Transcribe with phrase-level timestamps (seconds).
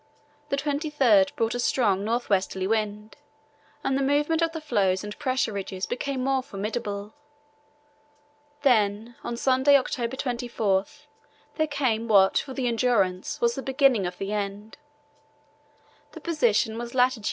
[0.49, 3.17] The 23rd brought a strong north westerly wind,
[3.83, 7.13] and the movement of the floes and pressure ridges became more formidable.
[8.63, 10.85] Then on Sunday, October 24,
[11.57, 14.79] there came what for the Endurance was the beginning of the end.
[16.13, 17.19] The position was lat.